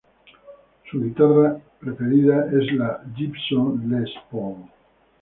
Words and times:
Su 0.89 0.99
guitarra 0.99 1.59
preferida 1.79 2.47
es 2.47 2.73
la 2.73 3.03
Gibson 3.15 3.87
Les 3.87 4.09
Paul. 4.31 4.55